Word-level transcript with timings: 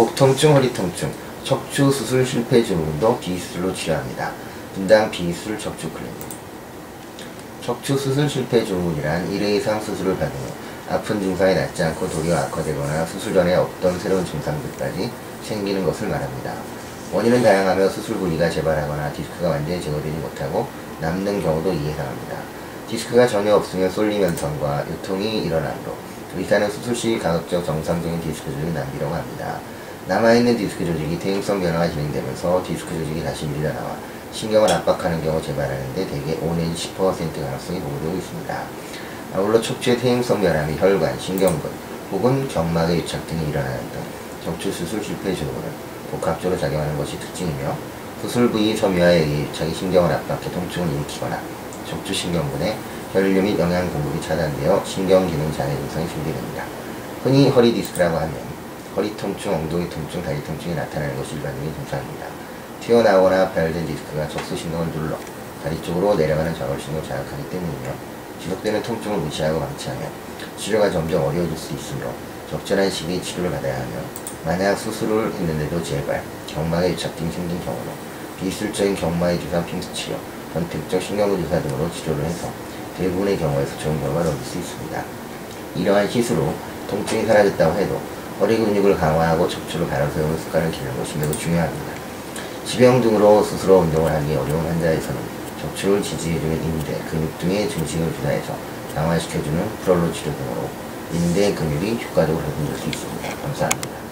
목 0.00 0.14
통증, 0.14 0.54
허리 0.54 0.72
통증, 0.72 1.12
척추 1.44 1.92
수술 1.92 2.24
실패 2.24 2.64
증후군도 2.64 3.18
비수술로 3.18 3.74
치료합니다. 3.74 4.32
분당 4.74 5.10
비수술 5.10 5.58
척추 5.58 5.90
클리닉. 5.90 6.14
척추 7.60 7.98
수술 7.98 8.26
실패 8.26 8.64
증후군이란 8.64 9.30
1회 9.30 9.56
이상 9.56 9.78
수술을 9.78 10.14
받은 10.14 10.32
후 10.32 10.52
아픈 10.88 11.20
증상이 11.20 11.54
낫지 11.54 11.82
않고 11.82 12.08
도리어 12.08 12.34
악화되거나 12.34 13.04
수술 13.04 13.34
전에 13.34 13.54
없던 13.56 13.98
새로운 13.98 14.24
증상들까지 14.24 15.10
생기는 15.42 15.84
것을 15.84 16.08
말합니다. 16.08 16.54
원인은 17.12 17.42
다양하며 17.42 17.90
수술 17.90 18.16
부위가 18.16 18.48
재발하거나 18.48 19.12
디스크가 19.12 19.50
완전히 19.50 19.82
제거되지 19.82 20.16
못하고 20.16 20.66
남는 21.02 21.42
경우도 21.42 21.74
이해상합니다. 21.74 22.38
디스크가 22.88 23.26
전혀 23.26 23.54
없으면 23.54 23.90
쏠림 23.90 24.22
현상과 24.22 24.86
유통이 24.88 25.42
일어나므로 25.42 25.94
의사는 26.38 26.70
수술 26.70 26.96
시 26.96 27.18
가급적 27.18 27.62
정상적인 27.66 28.22
디스크 28.22 28.50
조직 28.50 28.72
남기려고 28.72 29.14
합니다. 29.14 29.60
남아있는 30.06 30.56
디스크 30.56 30.84
조직이 30.84 31.18
퇴행성 31.18 31.60
변화가 31.60 31.88
진행되면서 31.88 32.62
디스크 32.66 32.96
조직이 32.96 33.22
다시 33.22 33.46
밀려나와 33.46 33.96
신경을 34.32 34.70
압박하는 34.70 35.22
경우 35.22 35.40
재발하는데 35.42 36.06
대개 36.06 36.38
5 36.40 36.54
내지 36.56 36.90
10% 36.96 36.96
가능성이 36.96 37.80
보고되고 37.80 38.16
있습니다. 38.16 38.62
아울러 39.34 39.60
척추의 39.60 39.98
퇴행성 39.98 40.40
변화 40.40 40.64
및 40.64 40.80
혈관, 40.80 41.18
신경근 41.18 41.70
혹은 42.12 42.48
경막의 42.48 42.98
유착 42.98 43.26
등이 43.26 43.50
일어나는 43.50 43.78
등 43.90 44.00
척추 44.44 44.72
수술 44.72 45.04
실패 45.04 45.34
증후는 45.34 45.68
복합적으로 46.10 46.58
작용하는 46.58 46.96
것이 46.96 47.18
특징이며 47.20 47.76
수술 48.22 48.50
부위 48.50 48.76
섬유화에 48.76 49.18
의해 49.18 49.42
유착이 49.42 49.72
신경을 49.74 50.10
압박해 50.12 50.50
통증을 50.50 50.92
일으키거나 50.94 51.40
척추 51.88 52.12
신경근에 52.12 52.76
혈류 53.12 53.42
및 53.42 53.58
영양 53.58 53.88
공급이 53.92 54.20
차단되어 54.20 54.82
신경 54.84 55.26
기능 55.28 55.52
장애 55.52 55.74
증상이 55.76 56.06
생기됩니다. 56.06 56.64
흔히 57.22 57.48
허리 57.48 57.72
디스크라고 57.72 58.16
하면 58.16 58.49
허리 58.96 59.16
통증, 59.16 59.54
엉덩이 59.54 59.88
통증, 59.88 60.20
다리 60.22 60.42
통증이 60.42 60.74
나타나는 60.74 61.16
것이 61.16 61.36
일반적인 61.36 61.72
증상입니다. 61.76 62.26
튀어나오거나 62.80 63.50
발된 63.52 63.86
디스크가 63.86 64.28
척수신경을 64.28 64.90
눌러 64.90 65.16
다리 65.62 65.80
쪽으로 65.80 66.16
내려가는 66.16 66.52
좌골신경을 66.54 67.06
자극하기 67.06 67.50
때문이며 67.50 67.90
지속되는 68.42 68.82
통증을 68.82 69.18
무시하고 69.18 69.60
방치하면 69.60 70.10
치료가 70.56 70.90
점점 70.90 71.22
어려워질 71.22 71.56
수 71.56 71.74
있으므로 71.74 72.12
적절한 72.50 72.90
시기에 72.90 73.20
치료를 73.20 73.52
받아야 73.52 73.74
하며 73.74 73.92
만약 74.44 74.74
수술을 74.74 75.32
했는데도 75.34 75.82
재발, 75.84 76.24
경막에 76.48 76.90
유착 76.90 77.14
등이 77.14 77.30
생긴 77.30 77.64
경우는 77.64 77.92
비술적인 78.40 78.96
경막의 78.96 79.38
주사 79.38 79.64
핑스 79.66 79.92
치료, 79.92 80.16
선택적 80.52 81.00
신경구 81.00 81.36
주사 81.36 81.62
등으로 81.62 81.88
치료를 81.92 82.24
해서 82.24 82.50
대부분의 82.98 83.38
경우에서 83.38 83.78
좋은 83.78 84.00
결과를 84.00 84.30
얻을 84.30 84.42
수 84.42 84.58
있습니다. 84.58 85.04
이러한 85.76 86.10
시술로 86.10 86.52
통증이 86.88 87.26
사라졌다고 87.26 87.78
해도 87.78 88.00
허리 88.40 88.56
근육을 88.56 88.96
강화하고 88.96 89.46
척추를 89.46 89.86
갈아 89.86 90.08
세우는 90.08 90.38
습관을 90.38 90.72
것이 90.96 91.18
매우 91.18 91.30
중요합니다. 91.30 91.92
지병 92.64 93.02
등으로 93.02 93.42
스스로 93.42 93.80
운동을 93.80 94.10
하기 94.10 94.34
어려운 94.34 94.66
환자에서는 94.66 95.20
척추를 95.60 96.02
지지해주는 96.02 96.64
인대, 96.64 96.98
근육 97.10 97.38
등의 97.38 97.68
증식을 97.68 98.14
주사해서 98.14 98.56
강화시켜주는 98.94 99.68
프롤로 99.84 100.10
치료 100.12 100.32
등으로 100.34 100.70
인대 101.12 101.54
근육이 101.54 102.02
효과적으로 102.02 102.42
회복될 102.42 102.78
수 102.78 102.88
있습니다. 102.88 103.28
감사합니다. 103.42 104.00